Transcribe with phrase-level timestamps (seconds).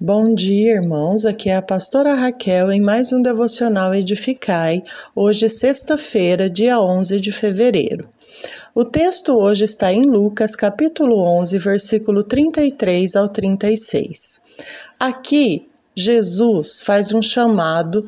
[0.00, 1.24] Bom dia, irmãos.
[1.24, 4.82] Aqui é a pastora Raquel em mais um devocional Edificai,
[5.14, 8.08] hoje, sexta-feira, dia 11 de fevereiro.
[8.74, 14.42] O texto hoje está em Lucas, capítulo 11, versículo 33 ao 36.
[14.98, 18.04] Aqui, Jesus faz um chamado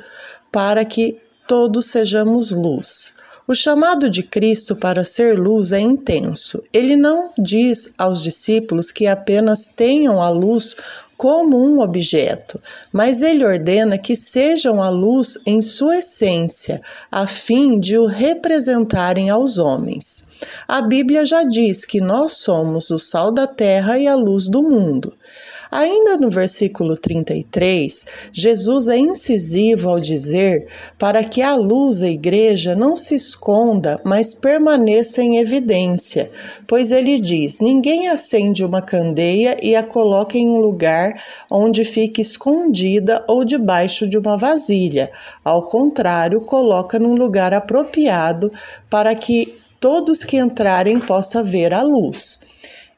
[0.50, 3.14] para que todos sejamos luz.
[3.48, 6.64] O chamado de Cristo para ser luz é intenso.
[6.72, 10.74] Ele não diz aos discípulos que apenas tenham a luz
[11.16, 12.60] como um objeto,
[12.92, 19.30] mas ele ordena que sejam a luz em sua essência, a fim de o representarem
[19.30, 20.24] aos homens.
[20.66, 24.60] A Bíblia já diz que nós somos o sal da terra e a luz do
[24.60, 25.16] mundo.
[25.70, 32.74] Ainda no versículo 33, Jesus é incisivo ao dizer para que a luz da igreja
[32.74, 36.30] não se esconda, mas permaneça em evidência,
[36.66, 41.14] pois ele diz: Ninguém acende uma candeia e a coloca em um lugar
[41.50, 45.10] onde fique escondida ou debaixo de uma vasilha.
[45.44, 48.50] Ao contrário, coloca num lugar apropriado
[48.88, 52.40] para que todos que entrarem possam ver a luz.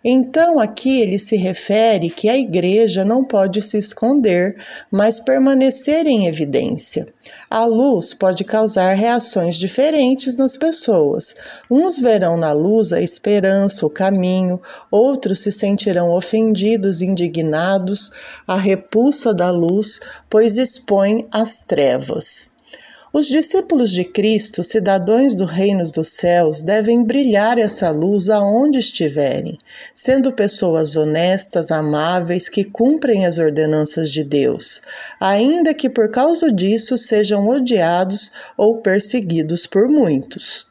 [0.04, 4.56] Então, aqui ele se refere que a igreja não pode se esconder,
[4.92, 7.12] mas permanecer em evidência.
[7.50, 11.34] A luz pode causar reações diferentes nas pessoas.
[11.68, 18.12] Uns verão na luz a esperança, o caminho, outros se sentirão ofendidos, indignados,
[18.46, 19.98] a repulsa da luz,
[20.30, 22.50] pois expõe as trevas.
[23.10, 29.58] Os discípulos de Cristo, cidadãos do reino dos céus, devem brilhar essa luz aonde estiverem,
[29.94, 34.82] sendo pessoas honestas, amáveis, que cumprem as ordenanças de Deus,
[35.18, 40.67] ainda que por causa disso sejam odiados ou perseguidos por muitos.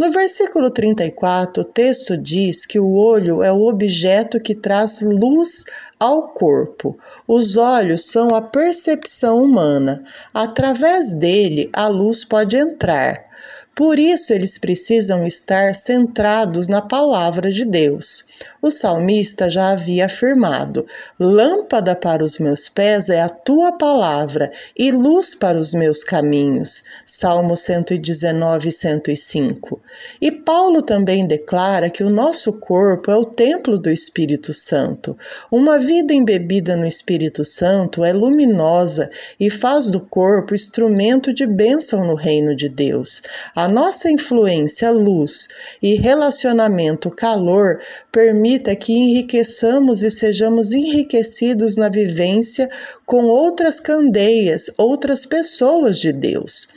[0.00, 5.66] No versículo 34, o texto diz que o olho é o objeto que traz luz
[5.98, 6.98] ao corpo.
[7.28, 10.02] Os olhos são a percepção humana.
[10.32, 13.26] Através dele, a luz pode entrar.
[13.74, 18.24] Por isso, eles precisam estar centrados na palavra de Deus.
[18.62, 20.86] O salmista já havia afirmado:
[21.18, 26.84] Lâmpada para os meus pés é a tua palavra e luz para os meus caminhos.
[27.06, 29.80] Salmo 119, 105.
[30.20, 35.16] E Paulo também declara que o nosso corpo é o templo do Espírito Santo.
[35.50, 42.06] Uma vida embebida no Espírito Santo é luminosa e faz do corpo instrumento de bênção
[42.06, 43.22] no reino de Deus.
[43.54, 45.48] A nossa influência, luz
[45.82, 47.80] e relacionamento, calor,
[48.30, 52.70] permita que enriqueçamos e sejamos enriquecidos na vivência
[53.04, 56.68] com outras candeias, outras pessoas de Deus.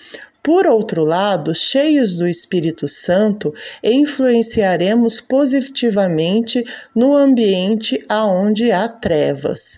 [0.41, 3.53] Por outro lado, cheios do Espírito Santo,
[3.83, 6.65] influenciaremos positivamente
[6.95, 9.77] no ambiente aonde há trevas.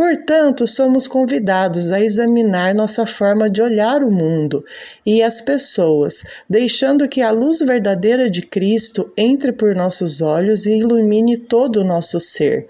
[0.00, 4.64] Portanto, somos convidados a examinar nossa forma de olhar o mundo
[5.04, 10.78] e as pessoas, deixando que a luz verdadeira de Cristo entre por nossos olhos e
[10.78, 12.66] ilumine todo o nosso ser.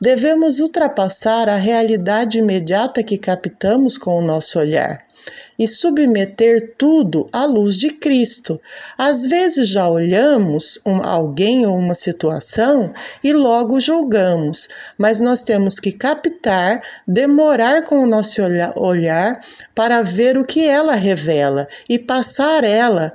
[0.00, 5.04] Devemos ultrapassar a realidade imediata que captamos com o nosso olhar
[5.58, 8.60] e submeter tudo à luz de Cristo.
[8.96, 12.92] Às vezes já olhamos um, alguém ou uma situação
[13.22, 14.68] e logo julgamos,
[14.98, 18.40] mas nós temos que captar, demorar com o nosso
[18.76, 19.40] olhar
[19.74, 23.12] para ver o que ela revela e passar ela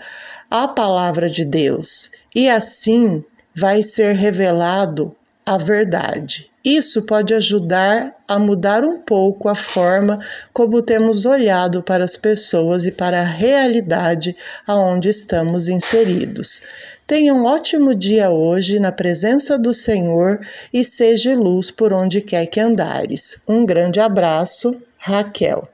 [0.50, 2.12] a palavra de Deus.
[2.36, 3.24] E assim
[3.54, 5.16] vai ser revelado
[5.46, 6.50] a verdade.
[6.68, 10.20] Isso pode ajudar a mudar um pouco a forma
[10.52, 14.36] como temos olhado para as pessoas e para a realidade
[14.68, 16.62] aonde estamos inseridos.
[17.08, 22.46] Tenha um ótimo dia hoje na presença do Senhor e seja luz por onde quer
[22.48, 23.40] que andares.
[23.48, 25.70] Um grande abraço, Raquel.